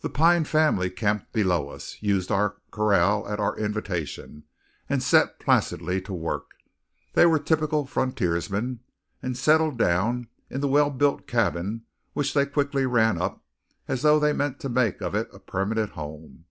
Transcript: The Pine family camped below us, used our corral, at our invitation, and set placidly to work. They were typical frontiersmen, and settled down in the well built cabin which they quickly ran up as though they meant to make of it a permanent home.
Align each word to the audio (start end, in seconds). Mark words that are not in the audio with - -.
The 0.00 0.08
Pine 0.08 0.44
family 0.44 0.88
camped 0.88 1.34
below 1.34 1.68
us, 1.68 1.98
used 2.00 2.30
our 2.32 2.56
corral, 2.70 3.28
at 3.28 3.38
our 3.38 3.54
invitation, 3.58 4.44
and 4.88 5.02
set 5.02 5.38
placidly 5.38 6.00
to 6.00 6.14
work. 6.14 6.52
They 7.12 7.26
were 7.26 7.38
typical 7.38 7.84
frontiersmen, 7.84 8.80
and 9.22 9.36
settled 9.36 9.76
down 9.76 10.28
in 10.48 10.62
the 10.62 10.66
well 10.68 10.88
built 10.88 11.26
cabin 11.26 11.84
which 12.14 12.32
they 12.32 12.46
quickly 12.46 12.86
ran 12.86 13.20
up 13.20 13.44
as 13.86 14.00
though 14.00 14.18
they 14.18 14.32
meant 14.32 14.60
to 14.60 14.70
make 14.70 15.02
of 15.02 15.14
it 15.14 15.28
a 15.30 15.38
permanent 15.40 15.90
home. 15.92 16.46